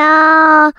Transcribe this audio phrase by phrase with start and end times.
[0.00, 0.72] 也需要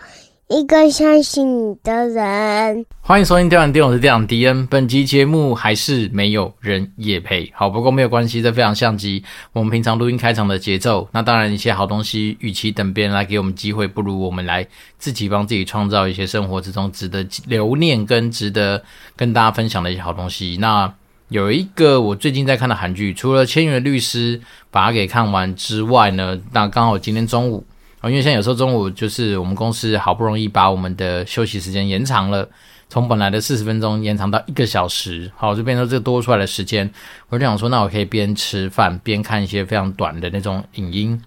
[0.47, 2.85] 一个相信你的人。
[3.01, 4.65] 欢迎收听《电玩店》，我是店长迪恩。
[4.65, 9.23] 本集节目还是没有人业配，好，不过没有关系，这非常像极
[9.53, 11.07] 我们平常录音开场的节奏。
[11.11, 18.83] 那当然，一些好东西，与其等别人来给我们机会，不如我们来自己帮自己创造一些生活之中值得留念跟值得
[19.15, 20.57] 跟大家分享的一些好东西。
[20.59, 20.91] 那
[21.29, 24.37] 有一个我最近在看的韩剧，除了《千元律师》
[24.71, 27.63] 把它给看完之外呢，那刚好今天中午
[28.01, 32.49] 啊，因为现在有时候中午就是我们公司好不容易把我们的休息时间延长了，
[32.89, 36.89] 从本来的四十分钟延长到一个小时，好，就变成这多出来的时间，
[37.29, 41.21] 我就想说，那我可以边吃饭边看一些非常短的那种影音。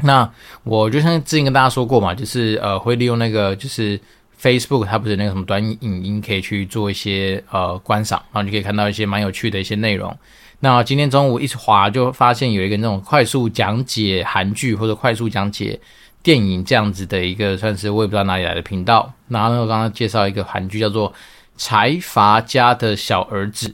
[0.00, 0.28] 那
[0.64, 4.00] 我就像之前跟大家说过嘛，就是呃会利用那个就是
[4.40, 10.16] Facebook 它不是那个什么短影音可以去做一些呃观赏，然后你可以看到一些蛮有趣的一些内容。
[10.64, 15.78] 那今天中午一滑就发现有一个那种快速讲解韩剧或者快速讲解。
[16.22, 21.10] 电影这样子的一个算是我也不知道哪里来的频道，然后呢，我刚刚介绍一个韩剧叫做
[21.56, 23.68] 《财阀家的小儿子》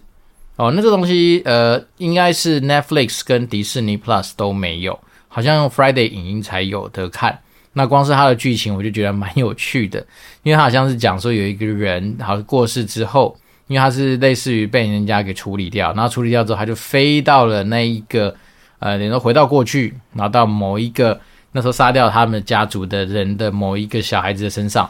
[0.56, 7.39] 哦，那这个东西呃应该是 Netflix 跟迪士尼 Plus 都没有，好像用 Friday 影音才有得看。
[7.75, 10.00] 那光是它的剧情我就觉得蛮有趣的，
[10.42, 13.36] 因为它好像是讲说有一个人好像过世之后，
[13.69, 18.34] 因为他是类似于被人家给处理掉，然后处理掉之后他就飞到了那一个
[18.80, 21.20] 呃，等于说回到过去，然后到某一个。
[21.50, 24.89] 那时候杀掉他们家族的人的某一个小孩子的身上，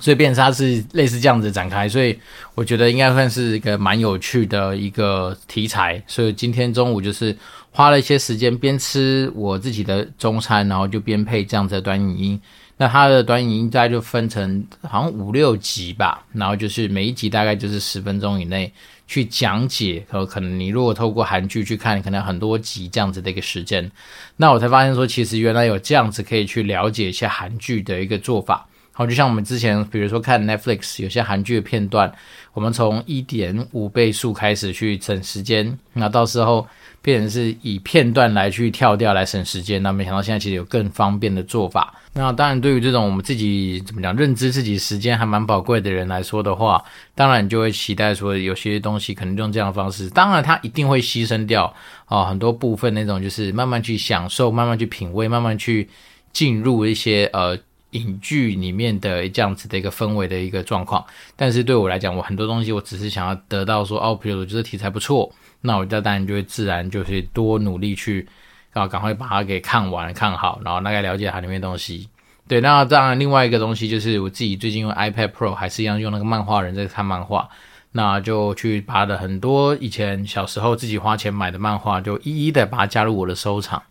[0.00, 2.18] 所以变成他是类似这样子展开，所以
[2.56, 6.02] 我觉得应该算是一个蛮有趣的一个题材。
[6.08, 7.34] 所以今天中午就是
[7.70, 12.40] 花了一些时间边吃我自己的中餐，然后就边配这样子的短影音。
[12.80, 18.72] 那它的短影音大概就分成好像五六集吧，然后就是每一集大概就是十分钟以内。
[19.10, 23.90] 去讲解，然后可能你如果透过韩剧去看，可能很多集这样子的一个时间，
[24.36, 28.64] 那我才发现说，其实原来有这样子可以去了解一些韩剧的一个做法。
[29.00, 32.12] 好，就像我们之前比如说看 Netflix 有些韩剧的片段，
[32.52, 36.66] 我们从一点五倍速开始去省时间，那到时候。
[37.02, 41.94] 变成是以片段来去跳掉来省时间，那没想到现在其实有更方便的做法。
[42.12, 46.84] 那当然，对于这种我们自己怎么讲，认知自己时间还蛮宝贵的人来说的话，
[47.14, 50.10] 当然你就会期待说有些东西可能用这样的方式。
[50.10, 51.64] 当然，它一定会牺牲掉
[52.04, 55.88] 啊、哦、很多部分那种，就是慢慢去享受、慢慢去品味、慢慢去
[56.34, 57.56] 进入一些呃
[57.92, 61.04] 影剧里面的这样子的一个氛围的一个状况。
[61.36, 65.32] 但是对我来讲，我很多东西我只是想要得到说哦，比如我觉得题材不错。
[65.62, 68.26] 那我这当然就会自然就是多努力去，
[68.72, 72.08] 然后赶快把它给看完看好，然后大概了解它里面东西。
[72.48, 77.48] 对，那当然另外一个东西就是我自己最近用 iPad Pro 还是一样用那个漫画人在看漫画，
[77.92, 83.82] 那就去把的很多以前小时候自己花钱买的漫画，就一一的把它加入我的收藏。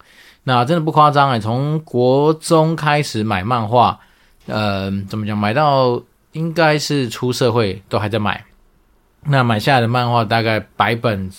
[0.50, 4.00] 那真的不夸张哎，从国中开始买漫画，
[4.48, 6.02] 呃，怎么讲，买到
[6.32, 8.44] 应该是出社会都还在买。
[9.26, 11.30] 那买下来的漫画大概百本。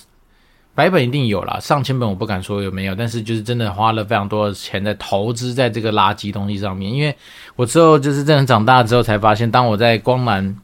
[0.72, 6.91] 百本一定有啦，上千本我不敢说有没有，但是就是真的花了非常多的钱在投资在这个垃圾东西上面。
[6.91, 7.15] 因为
[7.56, 10.56] 我之后就是真的长大之后才发现，当我在光南，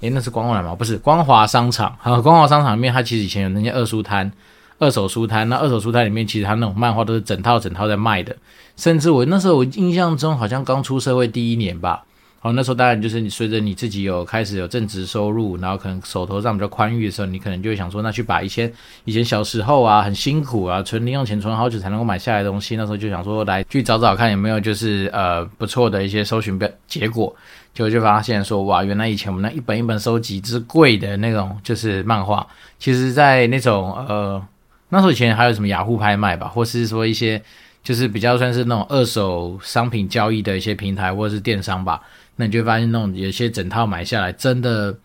[0.00, 0.76] 诶，那是光南吗？
[0.76, 4.30] 不是光华商场，哈，光华商场里面它其实以前有那些二书摊、
[4.78, 8.36] 二手书摊，那二手书摊里面其实它那种漫画都是整套整套在卖的，
[8.76, 12.04] 甚至我那时候我印象中好像刚出社会第一年吧。
[12.40, 18.72] 好，那时候当然就是你随着你自己有开始有正职收入，然后可能手头上比较宽裕的时候，你可能就想说，那去把一些
[19.04, 27.34] 以前小时候啊很辛苦啊存零用钱存好久才能够买下来的东西，那时候就想说来去找找看有没有就是呃不错的一些搜寻标结果，
[27.74, 32.46] 结果就发现说哇，原来以前我们那一本一本收集之贵的那种就是漫画，
[32.78, 34.40] 其实在那种呃
[34.88, 37.42] 那时候以前还有什么雅虎拍卖吧，或是说一些
[37.82, 42.00] 就是比较算是那种二手商品交易的一些平台或者是电商吧。
[42.36, 44.96] 那你就会发现，那种有些整套买下来真的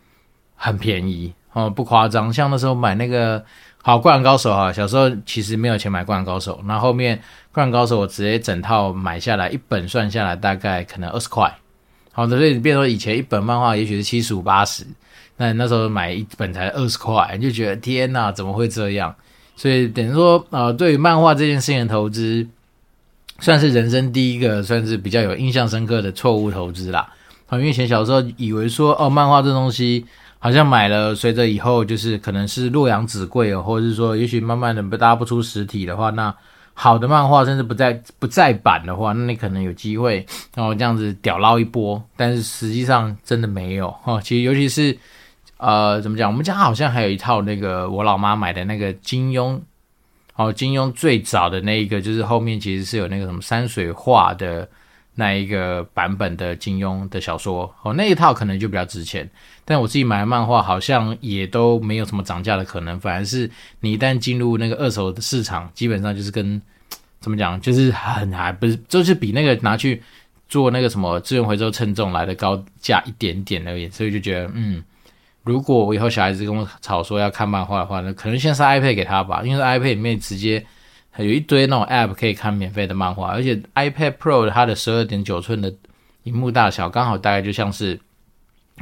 [0.56, 2.32] 很便宜哦，不夸张。
[2.32, 3.44] 像那时候买那个
[3.82, 7.18] 好《灌篮高手》哈，小时候其实没有钱买《灌篮高手》，那后，面
[7.52, 11.52] 《灌篮高手》我直接整套买下来，一本算下来大概可能二十块。
[12.12, 14.86] 好的，所以你变说以前一本漫画也许是七十五八十，
[15.38, 19.14] 那那时候买一本才二十块，你就觉得天哪，怎么会这样？
[19.56, 22.46] 所以等于说，呃，对于漫画这件事情的投资，
[23.40, 27.08] 算是人生第一个算是比较有印象深刻的错误投资啦。
[27.52, 30.04] 因为以前小时候以为说哦，漫画这东西
[30.40, 36.36] 好像买了，随着以后就是可能是洛阳纸贵哦，或者是说也许慢慢的不搭不出实体的话，那
[36.74, 40.26] 好的漫画甚至不再不再版的话，那你可能有机会
[40.56, 42.04] 然哦这样子屌捞一波。
[42.18, 44.20] 但是实际上真的没有哦。
[44.24, 44.98] 其实尤其是
[45.66, 49.60] 呃怎么讲，我们家好像还有一套那个我老妈买的那个金庸
[50.36, 54.68] 哦，金庸最早的那一个就是后面其实是有那个什么山水画的。
[55.16, 59.30] 那一个版本的金庸的小说哦，那一套可能就比较值钱。
[59.64, 63.48] 但我自己买的漫画好像也都没有什么涨价的可能，反而是
[63.82, 66.60] 你一旦进入那个二手的市场，基本上就是跟
[67.20, 70.02] 怎么讲，就是很还不是，就是比那个拿去
[70.50, 73.88] 做那个什么资源回收称重来的高价一点点而已。
[73.90, 74.84] 所以就觉得，嗯，
[75.44, 80.66] 如果我以后小孩子跟我吵说要看漫画的话，那可能先是 iPad 给他吧，因为 iPad 里面直接。
[81.18, 85.72] 有一堆那种 App 可以看免费的漫画，而且 iPad Pro 它的十二点九寸的
[86.24, 88.00] 荧幕大小，刚好大概就像是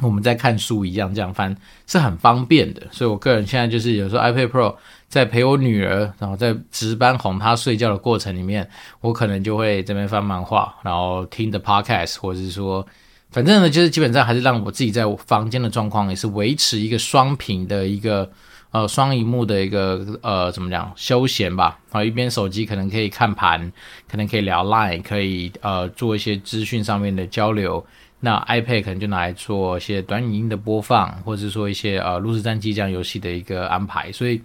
[0.00, 1.54] 我们在看书一样，这样翻
[1.86, 2.80] 是很方便的。
[2.90, 4.74] 所以我个人现在就是有时候 iPad Pro
[5.08, 8.66] 在陪我女儿，然后在值班哄她睡觉的过程里面，
[9.02, 12.86] 我可能就会这边翻漫画，然后听的 Podcast，或者是说，
[13.32, 18.30] 反正呢，就是基本上还是让我自己在房间的状况也是维持一个双屏的一个。
[18.72, 21.78] 呃，双荧幕的一个呃，怎么讲休闲吧？
[21.90, 23.70] 啊，一边手机可能可以看盘，
[24.10, 27.84] 可能可以聊 Line，可以呃做一些资讯上面的交流。
[28.18, 34.10] 那 iPad 可能就拿来做一些短影音的播放，或者是说一些呃炉石战记这样游戏的一个安排。
[34.10, 34.40] 所以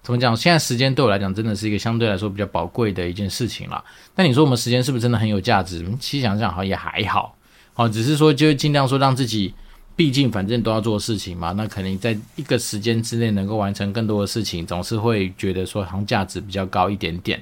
[0.00, 0.36] 怎么讲？
[0.36, 3.82] 现在时间对我来讲真的是一个相对来说比较宝贵的一件事情了。
[4.14, 5.84] 但你说我们时间是不是真的很有价值？
[5.98, 7.36] 其实想想好像也还好。
[7.74, 9.54] 哦，只是说就尽量说让自己。
[9.94, 17.40] 毕竟，反正都要做事情嘛，那肯定在一个时间之内能够完成更多的事情，总是会觉得说好像价值比较高一点点。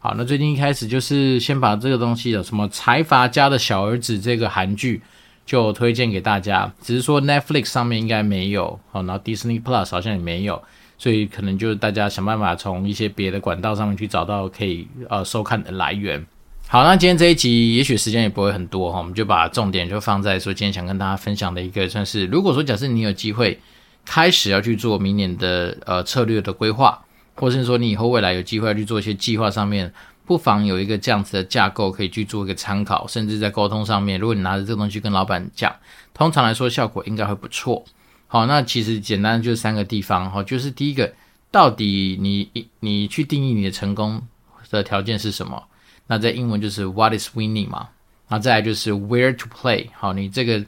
[0.00, 5.00] 好，那最近一开始就是先把这个东西的什么财阀家的小儿子这个韩剧
[5.46, 10.60] 就推荐给大家，只是说 Netflix 上面应该没有，好，然后 Disney Plus 好像也没有，
[10.98, 16.26] 所以可能就是大家想办法从一些别的管道上面去找到可以呃收看的来源。
[16.72, 23.60] 好，那今天这一集也许时间也不会很多哈，我们就把重点就放在说今天想跟大家分享的一个，算是如果说假设你有机会
[24.06, 26.98] 开始要去做明年的呃策略的规划，
[27.34, 29.92] 或是说你以后未来有机会要去做一些计划上面，
[30.24, 35.76] 不妨有一个这样子的架构可以去做一个参考，甚至在沟通上面，如果你拿着这个东西跟老板讲，
[36.14, 37.84] 通常来说效果应该会不错。
[38.28, 41.12] 好，那其实简单就是三个地方哈，就是第一个，
[41.50, 42.48] 到底你
[42.80, 44.22] 你去定义你的成功
[44.70, 45.64] 的条件是什么？
[46.12, 47.88] 那在英文就是 What is winning 嘛，
[48.28, 50.62] 那再来就是 Where to play，好，你这个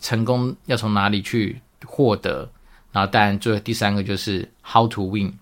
[0.00, 2.48] 成功要从哪里去获得？
[2.90, 5.34] 然后当然最后第三个就是 How to win。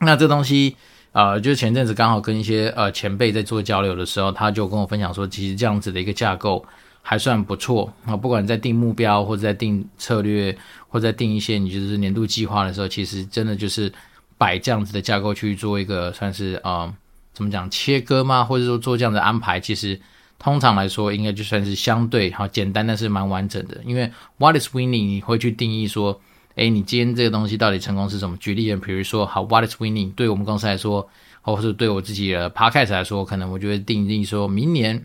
[0.00, 0.74] 那这东西，
[1.12, 6.66] 呃，就是前阵子刚好跟一些呃前辈在做交流的时候，他就跟我分享说，其实这样子的一个架构
[7.02, 8.16] 还算不错啊。
[8.16, 10.58] 不管在定目标，或者在定策略，
[10.88, 13.92] 或者在定一些你就是年度计划的时候，其实真的就是
[14.36, 16.92] 摆这样子的架构去做一个算是啊。
[17.36, 18.42] 怎么讲切割吗？
[18.42, 20.00] 或者说做这样的安排，其实
[20.38, 23.78] 通常来说应该就算是相对好简单，但是蛮完整的。
[23.84, 25.04] 因为 What is winning？
[25.06, 26.18] 你会去定义说，
[26.54, 28.34] 诶，你今天这个东西到底成功是什么？
[28.38, 30.14] 举例，比如说，好，What is winning？
[30.14, 31.06] 对我们公司来说，
[31.42, 35.04] 或是对我自己的 Podcast 来说，可能我就会定义说明年，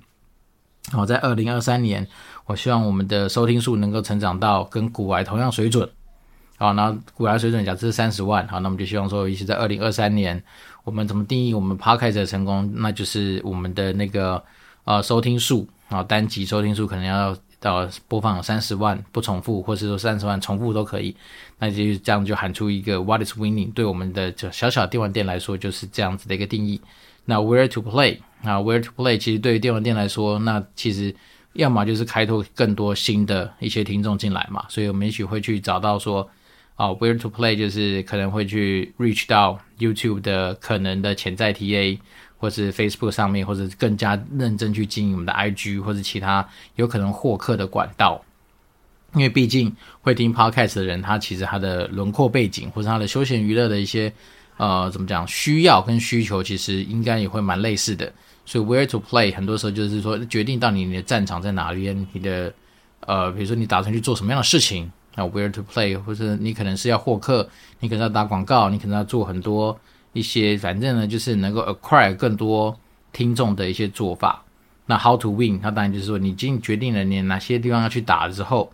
[0.94, 2.08] 好，在二零二三年，
[2.46, 5.90] 我希望我们的收听数能够成长到跟古玩同样水准。
[6.58, 10.42] 好，那古玩水准假设三十万，好，那我们就希望说，一起在二零二三年。
[10.84, 12.72] 我们怎么定义我们 Podcast 的成功？
[12.76, 14.44] 那就是我们的那个
[14.84, 21.16] 呃收听数啊，单集收听数可能要到播放三十万不重复，或是说三十万重复都可以。
[21.60, 23.72] 那就这样就喊出一个 What is winning？
[23.74, 26.82] 对我们的就小小电玩店来说就是这样子的一个定义。
[27.26, 28.18] 那 Where to play？
[28.42, 29.18] 啊，Where to play？
[29.18, 31.16] 其实对于电玩店来说，那其实
[31.54, 34.66] 要么就是开拓更多新的一些听众进来嘛。
[34.68, 36.28] 所以我们也许会去找到说。
[36.82, 42.00] 啊，Where to play 就是可能会去 reach 到 YouTube 的可能的潜在 TA，
[42.40, 46.44] 或是 Facebook 上面，或者更加认真去经营我们的 IG 或者其他
[46.78, 48.20] 有可能获客的管道。
[49.14, 49.72] 因为毕竟
[50.02, 54.12] 会听 Podcast 的人，他其实他的轮廓背景或者他的休闲娱乐的一些
[54.58, 58.12] 呃怎么讲需要跟需求，其实应该也会蛮类似的。
[58.44, 62.52] 所以 Where to play 很多时候就是说决定到你你的战场在哪边，你的
[63.02, 64.92] 呃比如说你打算去做什么样的事情。
[65.16, 67.48] 那 where to play，或者你可能是要获客，
[67.80, 69.78] 你可能要打广告，你可能要做很多
[70.14, 72.78] 一些，反正呢就是能够 acquire 更多
[73.12, 74.44] 听众的一些做法。
[74.86, 78.72] 那 how to win，那当然就是说你已经决定了你哪些地方要去打了之后，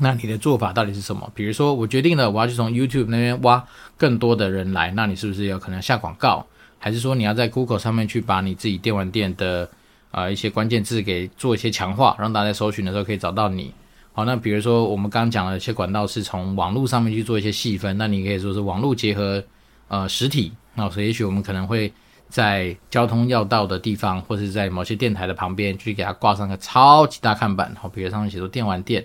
[0.00, 1.30] 那你的做法到底是什么？
[1.34, 3.64] 比如说我决定了我要去从 YouTube 那边挖
[3.96, 6.44] 更多的人来，那你是不是有可能下广告？
[6.78, 9.70] 还是说你要在 Google 上面去把你自己电玩店的
[10.10, 13.72] 啊、一些关键字给做一些强化，让大家搜寻的时候可以找到你？
[14.16, 19.42] 好，那比如说我们刚刚讲了一些管道是从网络上面去做一些细分，那你可以说是网络结合
[19.88, 21.92] 呃实体，那所以也许我们可能会
[22.28, 29.04] 在交通要道的地方，或是在某些电台的旁边去给它挂上个超级大看板，好，比如上面写着电玩店，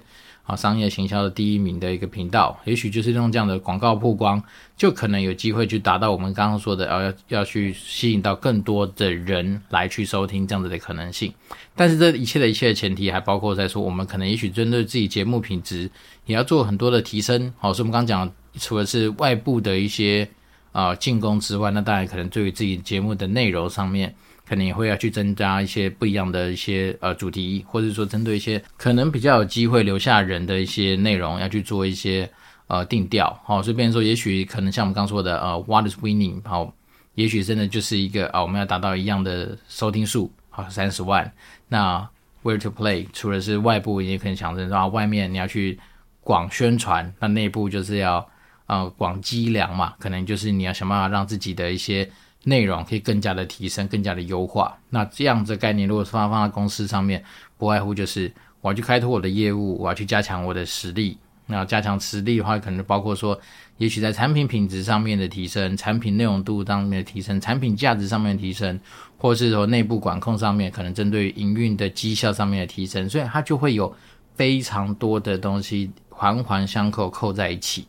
[0.50, 4.41] 啊商业行销的第一名的一个频道，也许就是用这样的广告曝光，
[4.75, 11.32] 就可能有机会去达到我们刚刚说的，要要要去吸引到更多的人来去收听这样子的可能性。
[11.75, 15.88] 但是这一切的一切的前提，还包括在说，我们可能也许针对自己节目品质，
[16.25, 17.53] 也要做很多的提升。
[17.60, 20.27] 好，所以我们刚讲，除了是外部的一些
[20.72, 24.15] 啊进攻之外，那当然可能对于自己节目的内容上面。
[24.50, 32.27] 可能也会要去增加一些不一样的一些呃主题，或者说针对一些可能比较有机会留下人的一些内容，要去做一些
[32.65, 33.39] 呃定调。
[33.46, 36.41] 好、哦，所以变说，也许可能像我们刚说的呃，What is winning？
[36.44, 36.74] 好、
[37.13, 41.32] 也许真的就是一个啊、我们要达到一样的收听数，好三十万。
[41.68, 42.10] 那
[42.41, 43.06] Where to play？
[43.13, 45.79] 除了是外部，也可能想着说外面你要去
[46.22, 48.27] 广宣传，那内部就是要
[48.65, 52.10] 呃广积粮嘛，可能就是你要想办法让自己的一些。
[52.43, 54.77] 内容可以更加的提升，更加的优化。
[54.89, 57.24] 那这样子概念，如果是放放在公司上面，
[57.58, 58.31] 不外乎就是
[58.62, 61.17] 我要去开拓我的业务，我要去加强我的实力。
[61.51, 63.39] 那加强实力的话，可能包括说，
[63.77, 68.79] 也许在产品品质上面的提升，产品内容度上面的提升，产品价值上面的提升，
[69.17, 73.10] 或是说内部管控上面，可能针对营运的绩效上面的提升。
[73.10, 73.91] 所以它就会有
[74.36, 77.88] 非常多的东西环环相扣，扣在一起。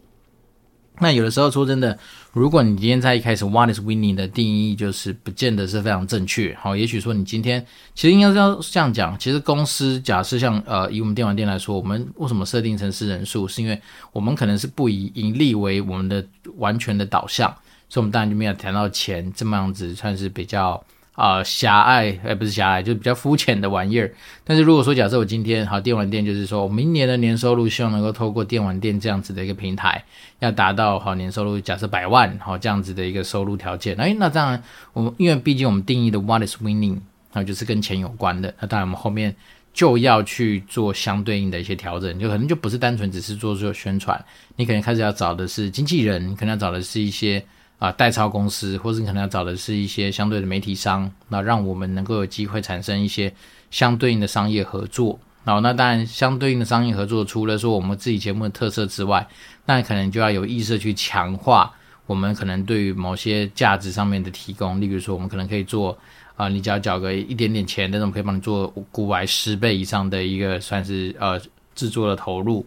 [1.00, 1.98] 那有的时候说真的，
[2.32, 6.54] 如果你今天在一开始 “What is winning” 的定义就是不见得是非常正确。
[6.60, 7.64] 好，也许说你今天
[7.94, 13.80] 其实应该是要这样讲，其实公司假设像呃以我们电玩店来说，我们为什么设定成是人数，是因为
[14.12, 16.24] 我们可能是不以盈利为我们的
[16.58, 17.48] 完全的导向，
[17.88, 20.82] 所以我们当然就没有谈到钱这么样子，算是比较。
[21.20, 24.10] 啊、狭隘，哎，不是狭隘，就是比较肤浅的玩意儿。
[24.42, 30.02] 但是如果说假设我今天好电玩店，就是说我明年的年收入希望能够透过电玩店这样子的一个平台，
[30.38, 33.94] 要达到好年收入，假设百万，好这样子的一个收入条件。
[33.96, 34.62] 哎，那当然
[34.94, 37.00] 我们因为毕竟我们定义的 What is winning，
[37.34, 38.54] 那，就是跟钱有关的。
[38.58, 39.36] 那当然我们后面
[39.74, 44.18] 就要去做相对应的一些调整，就可能就不是单纯只是做做宣传，
[44.56, 47.44] 你可能开始要找的是经纪人，可能要找的是一些。
[47.80, 53.32] 啊，代操公司，或是可能要找的是一些相对的媒体商，那让我们能够有机会产生一些
[53.70, 55.18] 相对应的商业合作。
[55.42, 59.26] 然后，那当然，相对应的商业合作，除了说我们自己节目的特色之外，
[59.64, 61.72] 那可能就要有意识去强化
[62.06, 64.78] 我们可能对于某些价值上面的提供。
[64.78, 65.96] 例如说，我们可能可以做
[66.36, 71.40] 啊，你只要缴个一点点钱，那种可以帮你做股外十倍以上的一个算是呃
[71.74, 72.64] 制作的投入。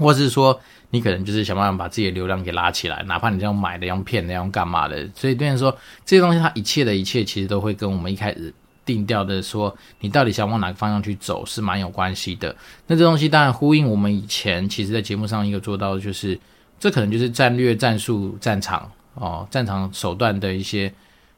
[0.00, 0.58] 或是说，
[0.90, 5.70] 你可能就是想办法把自己的流量给拉起来，哪怕你这样买的、用骗的、用干嘛的，所以变成说
[6.04, 8.52] 这些东西，它一切的一切，其实都会跟我们一开始
[8.84, 12.56] 定调的说，你到底想往哪个方向去走，是蛮有关系的。
[12.88, 16.36] 那这东西当然呼应我们以前其实在节目上一个做到，就是
[16.78, 20.92] 这可能就是战略、战术、战场哦，战场手段的一些。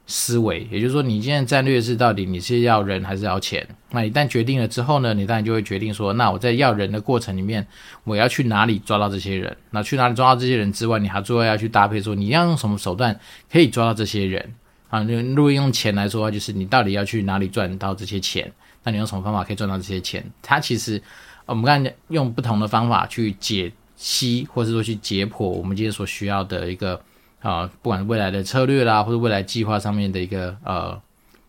[0.05, 3.65] 思维，也就是说，你现在战略是到底你是要人还是要钱？
[3.91, 7.65] 那一旦决定了之后呢，你当然就会决定说，那我在要人的过程里面，
[8.03, 9.55] 我要去哪里抓到这些人？
[9.71, 13.17] 那去哪里抓到这些人之外，你还最后要去搭配说，你要用什么手段
[13.49, 14.53] 可以抓到这些人？
[14.89, 18.51] 啊，如果用钱来说的话，就是你到底要去哪里赚到这些钱？
[18.83, 20.21] 那你用什么方法可以赚到这些钱？
[20.41, 21.01] 它其实
[21.45, 27.01] 我们刚才用不同的方法去解析，或者说去解剖我们今天所需要的一个。
[27.43, 30.99] 啊，不管是未来的策略啦，或者未来计划上面的一个呃，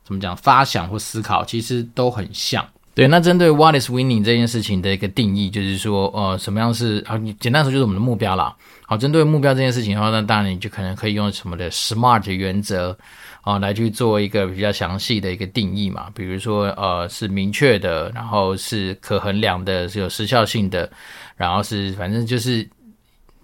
[0.04, 2.62] 怎么讲发想或思考，其实都很像。
[2.96, 7.16] 对，那针对 What is winning 这件事情的一个定义，就是说，呃，什么样是啊？
[7.16, 8.54] 你简单说就是我们的目标啦。
[8.86, 12.96] 好，针对目标这件事情的话，那当然你就可能可以用什么的 SMART 原则
[13.42, 16.08] 啊来去做一个比较详细的一个定义嘛。
[16.14, 20.90] 比如说，呃，是明确的，然后是可衡量的，是有时效性的，
[21.36, 22.68] 然后是反正就是。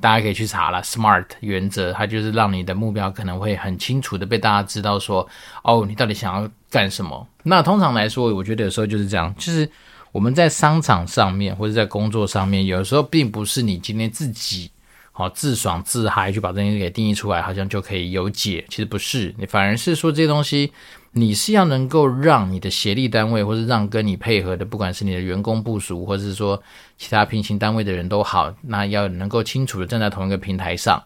[0.00, 5.28] 大家可以去查了，SMART 原则，它就是让你的目标可能会很清楚的被大家知道说，
[5.62, 7.26] 哦，你到底想要干什么？
[7.42, 9.69] 那通常来说，我觉得有时候就是这样，就是
[10.12, 14.71] 我们在商场上面或者在工作上面，有时候并不是你今天自己
[15.12, 20.73] 好自爽自嗨去把这东西给定义出来，好像就可以有解，其实不是，你反而是说这些东西。
[21.12, 26.62] 你是要能够让你的协力单位，或是让跟你配合的，不管是你的员工部署，或是说
[26.97, 31.02] 其他平行单位的人都好，那要能够清楚的站在同一个平台上。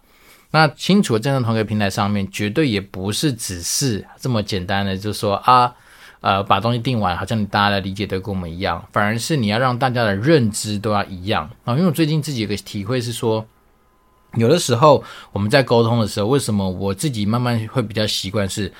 [0.50, 5.74] 那清楚的站在同一个平台上面，绝对也不是只是这么简单的，就是说啊，
[6.20, 11.72] 呃，把东西定完，好像大家的理解都跟我们一样，反而是你要让大家的认知都要一样啊。
[11.72, 13.44] 因为我最近自己有个体会是说，
[14.34, 18.70] 有的时候我们在沟通的时候，为什么我自己慢慢会比较习惯是。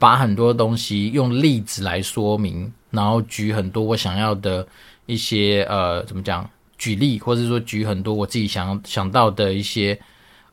[0.00, 4.66] 把很多东西用例子来说明，然后举很多我想要的
[5.04, 6.48] 一些呃，怎么讲？
[6.78, 10.00] 举例，或者说举很多我自己想想到的一些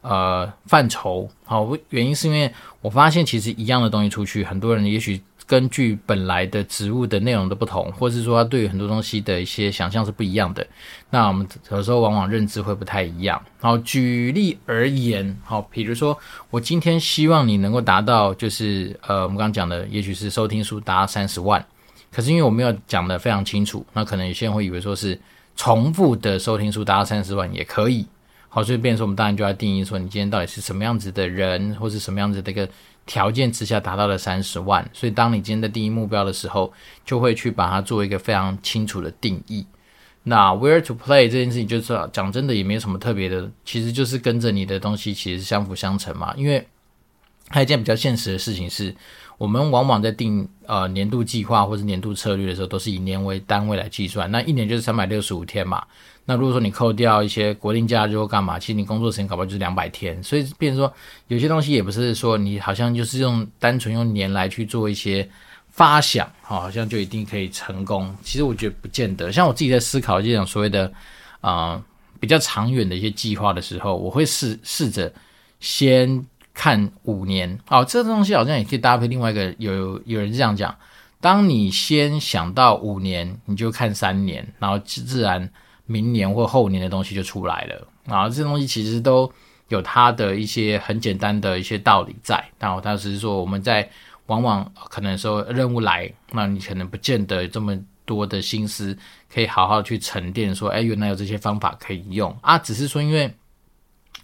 [0.01, 1.29] 呃范畴。
[1.45, 10.67] 好，原因是因为我发现其实一样的东西出去，很多人也许根据本来的植物的内容的不同，或是说他对于很多东西的一些想象是不一样的，
[11.09, 13.41] 那我们有时候往往认知会不太一样。
[13.61, 16.15] 好，举例而言，好，比如说
[16.49, 21.65] 我今天希望你能够达到，就是呃，我们刚刚讲的，也许是收听数达到三十万，
[22.11, 25.17] 可是因为我没有讲得非常清楚，那可能有些人会以为说是
[25.55, 28.05] 重复的收听数达到三十万也可以。
[28.49, 32.67] 好，所以变成说我们当然就要定义说，你今天到底是什么样子的人，或是什么样子的一个。
[33.07, 36.71] 条件之下达到了三十万，所以当你今天在定义目标的时候，
[37.03, 39.65] 就会去把它做一个非常清楚的定义。
[40.23, 46.33] 那 where to play 这件事情，就是讲真的也没有什么特别的，其实就是跟着你的东西其实相辅相成嘛。
[46.35, 46.67] 因为
[47.47, 48.93] 还有一件比较现实的事情是，
[49.37, 55.83] 我们往往在定呃年度计划或者年度策略的时候，都是以年为单位来计算，那一年就是三百六十五天嘛。
[56.25, 60.93] 那如果说你扣掉一些国定假日或干嘛，其实你工作时间搞不好就是两百天，所以变成说
[61.27, 65.29] 有些东西也不是说你好像就是用单纯用年来去做一些
[65.69, 68.13] 发想，好像就一定可以成功。
[68.23, 69.31] 其实我觉得不见得。
[69.31, 70.91] 像我自己在思考这种所谓的
[71.39, 71.81] 啊、
[72.19, 75.09] 比较长远的一些计划的时候，我会试试着
[75.61, 76.25] 先
[76.57, 77.57] 看五年。
[77.69, 80.75] 哦，这个东西好像也可以搭配另外一个，有有人这样讲，
[81.21, 85.47] 当你先想到五年，你就看三年，然后自然。
[85.89, 88.27] 明年或后年的东西就出来了啊！
[88.27, 89.31] 这东西其实都
[89.69, 92.43] 有它的一些很简单的一些道理在。
[92.59, 93.89] 然后它只是说我们在
[94.25, 97.73] 往往可能说任务来，那你可能不见得这么
[98.03, 98.97] 多的心思
[99.33, 100.53] 可以好好去沉淀。
[100.53, 102.57] 说，哎，原来有这些方法可以用啊！
[102.57, 103.33] 只是说，因为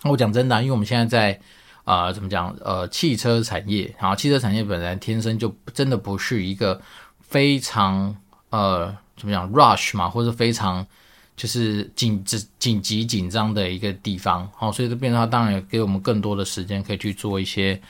[0.03, 1.39] 我讲真的，因为我们现在在
[1.83, 2.55] 啊、怎么讲？
[2.63, 6.81] 呃，汽车产业，然后汽车产业本来天生就真的不是一个
[7.21, 8.15] 非常
[8.49, 10.85] 呃，怎么讲，rush 嘛，或者非常。
[11.35, 17.81] 就是紧紧紧急紧张的一个地方，好，所以这变成它当然也给我们更多的时间，可以去做一些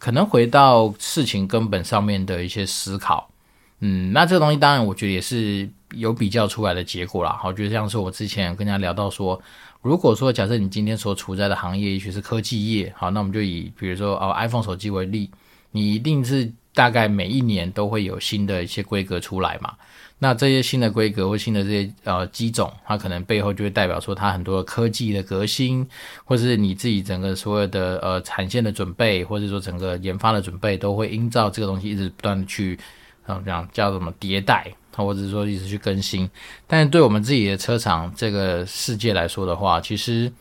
[0.00, 3.30] 可能回到事情根本上面的一些思考。
[3.78, 7.38] 嗯，那这个东西当然我觉得也是有比较出来的结果啦。
[7.40, 9.40] 好，就像是我之前跟大家聊到说，
[9.88, 15.30] 如果说假设你今天所处在的行业也许是科技业，好，那我们就以比如说哦 iPhone 手机为例，
[15.70, 19.72] 你一定是大概每一年都会有新的一些规格出来嘛。
[20.18, 25.88] 那这些新的规格或新的这些呃机种，它可能背后就会代表说它很多科技的革新，
[26.26, 32.78] 或是你自己整个所有的呃产线的准备，或者说整个研发的准备，都会依照这个东西一直不断的去，
[33.26, 34.70] 嗯，这样叫什么迭代，
[35.04, 36.28] 或者是说一直去更新。
[36.66, 40.32] 但是对我们自己的车厂这个世界来说的话，其实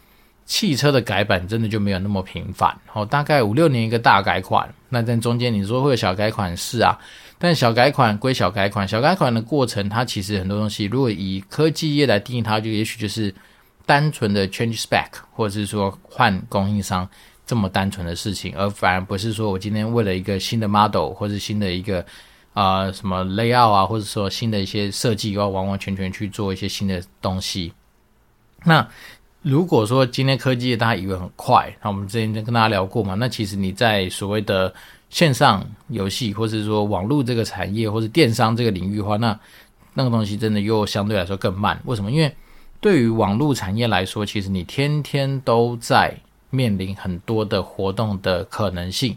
[0.46, 6.98] 汽车的改版真的就没有那么频繁，哦，大概五六年一个大改款，那在中间你说会有小改款是啊。
[7.39, 13.32] 但小改款归小改款，小改款的过程，它其实很多东西，如果以科技业来定义它，就也许就是
[13.86, 17.08] 单纯的 change spec，或者是说换供应商
[17.46, 22.04] 这么单纯的事情，而反而不是说我今天为了一个新的 model 或者新的一个
[22.58, 27.72] 啊、什么 layout 啊，或者说新的一些设计，要完完全全去做一些新的东西。
[28.63, 28.88] 那
[29.43, 34.74] 如果说今天科技大家以为很快，那我们之前就跟大家聊过嘛，那其实你在所谓的
[35.12, 39.39] 线上游戏，或是说网络这个产业，或者电商这个领域的话，那
[39.93, 41.80] 那个东西真的又相对来说更慢。
[41.86, 42.10] 为什么？
[42.10, 42.36] 因为
[42.82, 46.17] 对于网络产业来说，其实你天天都在
[46.50, 49.15] 面临很多的活动的可能性，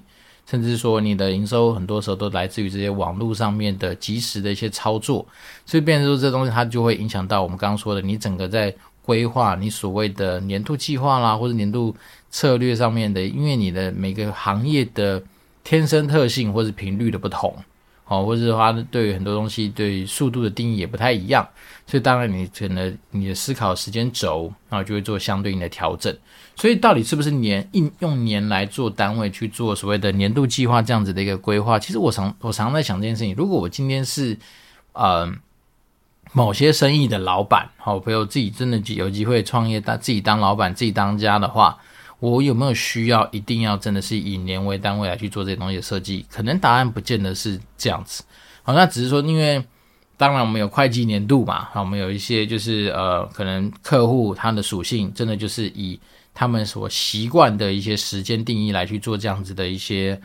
[0.50, 5.24] 甚至说你的营收很多时候都来自于这些网络上面的及时的一些操作，
[5.64, 11.94] 所以变成说这东西它就会影响到我们刚刚说的，你整个在规划你所谓的年度计划啦，或者年度
[12.30, 15.22] 策略上面的，因为你的每个行业的。
[15.62, 17.54] 天生特性或是频率的不同，
[18.10, 21.48] 哦，或者是话对于很多东西对于速度的定义也不太一样，
[21.86, 26.12] 所以当然你可能你的思考时间轴，然后就会做相对应的调整。
[26.56, 31.78] 所以到底是不是年应用年来做单位去做所谓的年度计划这样子的一个规划？
[31.78, 33.32] 其实我常我常在想这件事情。
[33.36, 34.36] 如果我今天是
[34.92, 35.32] 呃
[36.32, 41.78] 某些生意的老板，好，朋友自己真的有机会创业，当自己当老板，自己当家的话。
[42.20, 46.24] 我有没有需要一定要真的是以年为单位来去做这些东西的设计？
[46.30, 48.22] 可能答案不见得是这样子。
[48.62, 49.60] 好，那只是说，因为
[50.16, 55.98] 当然我们有会计年度嘛，好，我们有一些就是呃，可能客户他的属性真的就是以
[56.32, 60.20] 他们所习惯的一些时间定义来去做这样子的一些。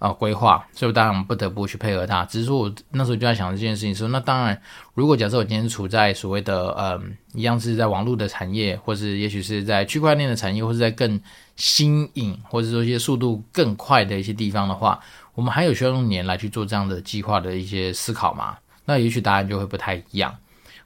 [0.00, 2.24] 啊，规划，所以当然我们不得不去配合它。
[2.24, 4.60] 只是说我那时候就在想这件事情，说那当然，
[4.94, 11.20] 如果假设我今天处在所谓的嗯，一样是在网络的产业，或是也许是在区块链的产业，或是在更
[11.56, 14.98] 新颖，或者说一些速度更快的一些地方的话，
[15.34, 18.56] 我们还有需要用年来去做这样的计划的一些思考吗？
[18.86, 20.34] 那也许答案就会不太一样。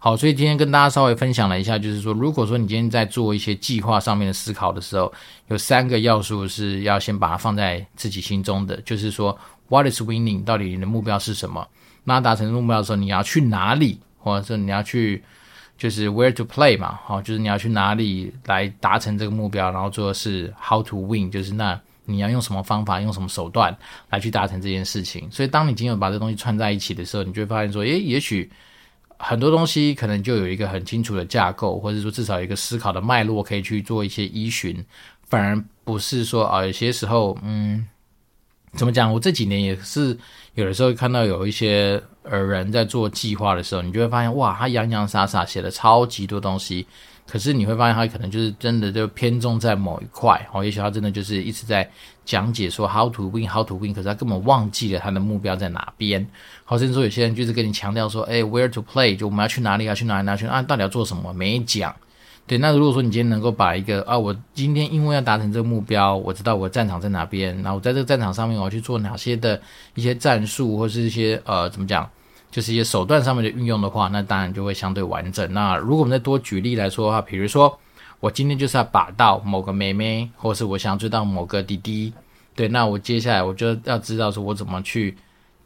[0.05, 5.11] 好，所以今天跟大家稍微分享了一下，就是说，如果说你今天在做一些计划上面的思考的时候，
[5.49, 9.35] 有三个要素是要先把它放在自己心中的，就是说
[9.71, 10.45] What is winning？
[10.45, 11.67] 到底你的目标是什么？
[12.05, 13.99] 那达成目标的时候，你要去哪里？
[14.19, 15.25] 或者是你要去，
[15.79, 16.99] 就是 Where to play 嘛？
[17.03, 19.71] 好，就是你要去哪里来达成这个目标？
[19.71, 23.75] 然后做的是 How to win，就是那你要用什么方法，用什么手段
[24.11, 25.31] 来去达成这件事情？
[25.31, 28.51] 所以，当你今天把这东西串在一起的时候，你就会发现说，诶，也许
[29.25, 34.85] 很多东西可能就有一个很清楚的架构，或者说至少有一个思考的脉络可以去做一些依循，
[35.29, 37.87] 反而不是说啊，有些时候，嗯。
[38.77, 39.13] 怎么讲？
[39.13, 40.19] 我这几年也是
[40.55, 46.85] 有的时候看到有一些呃人在做计划的时候，你就会发现哇，他洋洋洒洒写了超级多东西，
[47.25, 51.89] 可是你会发现他可能就是真的就偏重在某一块哦，也许他真的就是一直在
[52.25, 56.27] 讲解说 how to win how to win，可是他根本忘记了他的目标在哪边。
[56.65, 60.63] 好，甚至说有些人就是跟你强调说，哎，where to play，就我们要去哪里，要去哪里，哪里去啊？
[60.63, 61.33] 到底要做什么？
[61.33, 61.95] 没讲。
[62.47, 69.59] 对，那如果说你今天能够把一个啊，我今天因为要达成这个目标，我知道我的战场在哪边，然后我在这个战场上面我要去做哪些的
[69.95, 72.07] 一些战术，或是一些呃怎么讲，
[72.51, 75.51] 就是一些手段上面的运用的话，那当然就会相对完整。
[75.55, 77.79] 那如果我们再多举例来说的话，比如说
[78.25, 82.11] 我今天就是要把到某个妹妹，或是我想追到某个弟弟，
[82.57, 85.15] 对，那我接下来我就要知道说我怎么去。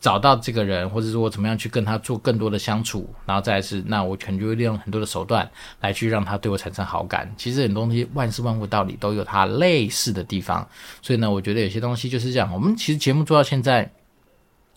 [0.01, 5.49] 找到这个人，或者说我怎么样去跟他做更多的相处，然后再是，那我可能就会利用很多的手段
[5.81, 7.29] 来去让他对我产生好感。
[7.37, 10.65] 其实很多东西万事万物道理都有它类似的地方，
[11.03, 12.49] 所以呢，我觉得有些东西就是这样。
[12.55, 13.91] 我们其实节目做到现在，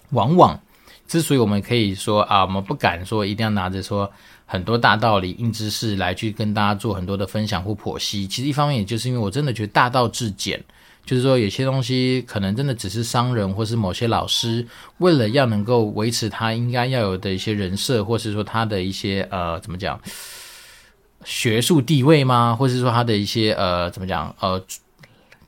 [0.10, 0.60] 往往
[1.08, 4.12] 之所以我们可以说啊，我们不敢说一定要拿着说
[4.52, 8.28] 很多大道理、硬知识来去跟大家做很多的分享或剖析。
[8.28, 10.62] 其实一方面也就是因为我真的觉得大道至简。
[11.06, 20.00] 就是说，有些东西可能真的只是商人，或是某些老师，为了要能够维持他应该要有的一些人设，或是说他的一些呃，怎么讲，
[21.24, 22.54] 学术地位吗？
[22.54, 24.62] 或是说他的一些呃，怎么讲，呃，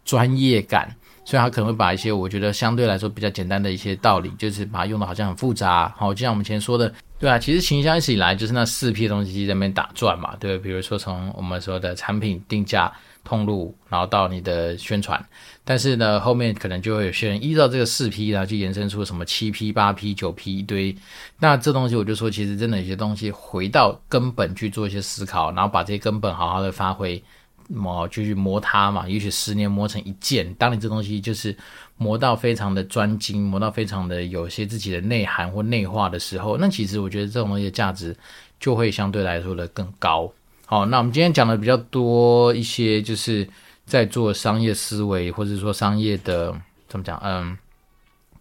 [0.06, 5.94] 专业感，所以他可能会把一些我觉得相对来说比较简单的一些道理，就是把它用的好像很复杂。
[5.96, 6.92] 好，就像我们前说的，
[7.24, 12.92] 对啊，其实行销一直以来就是那四批东西在那边打转嘛，对，比如说从我们说的产品定价。
[13.26, 15.26] 通路，然后到你的宣传，
[15.64, 20.94] 但是呢，后面可能就会有些人依照这个四批然后去延伸出什么七 P、八 P、九 P 一堆。
[21.40, 27.24] 那这东西我就说，其实真的有些东西回到根本去做一些思考，然后把这些根本好好的发挥，
[27.68, 29.08] 磨就去磨它嘛。
[29.08, 31.56] 也许十年磨成一剑，当你这东西就是
[31.98, 38.16] 磨到非常的专精，磨到非常的有些自己的内涵或内化的时候，那其实我觉得这种东西的价值
[38.60, 40.32] 就会相对来说的更高。
[40.66, 43.48] 好，那我们今天讲的比较多一些，就是
[43.86, 46.56] 在做商业思维或者说商业的
[46.88, 47.58] 怎么讲，嗯，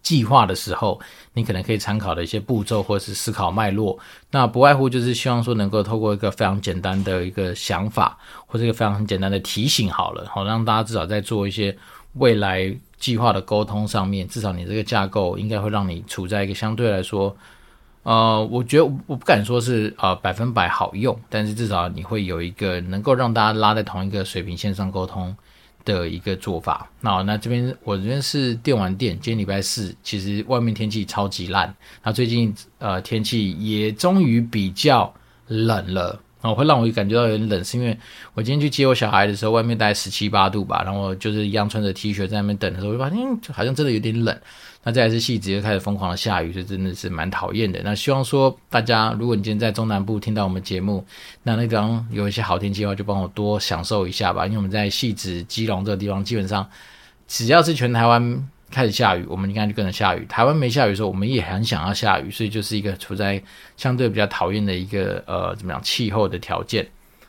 [0.03, 0.99] 计划的时候，
[1.33, 3.97] 你可能可以参考的一些步骤或者是思考脉络。
[4.29, 11.75] 那不外乎就是希望说能够透过一个非常简单的一个想法，或者一个非常很简单的提醒，好了，好让大家至少在做一些
[12.15, 17.35] 未来计划的沟通上面，至少你这个架构应该会让你处在一个相对来说。
[18.03, 25.33] 呃，我觉得我不敢说是呃百分百好用，但是至少你会有一个能够让大家拉在同一个水平线上沟通
[25.85, 26.89] 的一个做法。
[27.01, 31.73] 那那这边我这边是电玩店，今天礼拜四，其实外面天气超级烂。
[32.03, 35.13] 那最近呃天气也终于比较
[35.47, 37.97] 冷了，然后会让我感觉到有点冷，是因为
[38.33, 43.19] 我今天去接我小孩的时候，外面大概十七八度吧，然后就是一样穿着 T 恤在那边等的时候，我就发现
[43.53, 44.37] 好像真的有点冷。
[44.85, 47.79] 那再来是汐止又开始疯狂的下雨，这真的是蛮讨厌的。
[47.85, 51.05] 那希望说大家，如果你今天在中南部听到我们节目，
[51.43, 54.45] 那那地方有一些好天气的话，就帮我多享受一下吧。
[54.45, 56.69] 因为我们在汐止、基隆这个地方，基本上
[57.29, 60.25] 只要是全台湾开始下雨，我们应该就跟着下雨。
[60.25, 63.41] 台湾没下雨的时候，我们也很想要下雨，所以就是一个处在
[63.77, 66.85] 相对比较讨厌的一个呃怎么样气候的条件。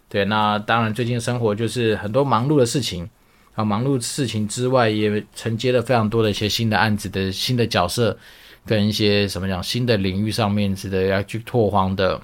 [0.08, 3.08] 对，那当然最近生活就是很多忙碌的事情。
[3.54, 8.16] 啊，忙碌事情之外，也承接了非常多的一些新的案子的新的角色，
[8.66, 12.20] 跟一些什么讲新的领域上面值得要去拓荒的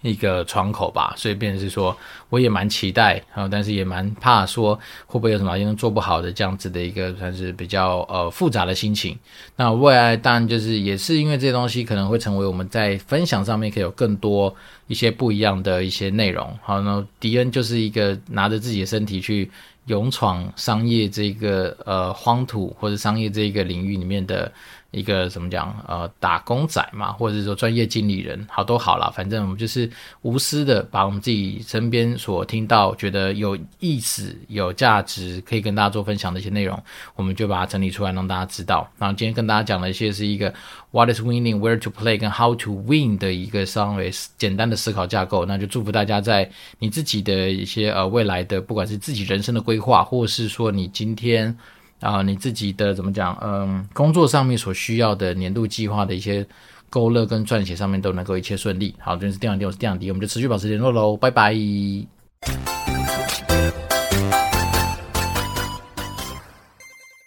[0.00, 1.12] 一个窗口吧。
[1.14, 1.94] 所以，便是说，
[2.30, 4.74] 我也蛮期待啊，但是也蛮怕说
[5.04, 9.18] 会不会有什么因为做不好的这样子的一个算是比较呃复杂的心情。
[9.56, 16.58] 那未来当然就是也是因为这些东西可能会成为我们在分享上面可以有更多一些不一样的一些内容。
[16.62, 19.50] 好，那迪恩就是一个拿着自己的身体去。
[19.90, 24.50] 勇闯商业这个呃荒土或者商业这个领域里面的
[24.90, 29.88] 一个怎么讲呃打工仔嘛，或者是说专业经理人，好都好啦，反正我们就是
[30.22, 36.82] 无私的把我们自己身边所听到觉得有意思、有价值，可以跟大家做分享的一些内容，
[37.14, 38.90] 我们就把它整理出来让大家知道。
[38.98, 40.52] 然后今天跟大家讲的一些是一个
[40.90, 45.46] What is winning, Where to play 跟 How to win 的一个稍微简单的思考架构。
[45.46, 46.50] 那就祝福大家在
[46.80, 51.56] 你自己的一些呃未来的不管是自己人生的规划，或是说你今天
[52.00, 53.36] 啊，你自己的怎么讲？
[53.42, 56.46] 嗯，工作上面所需要的年度计划的一些
[56.88, 58.94] 勾勒跟撰写上面都能够一切顺利。
[58.98, 59.98] 好，这边是这样，我是这样。
[59.98, 61.16] 第，我们就持续保持联络喽。
[61.16, 61.54] 拜拜。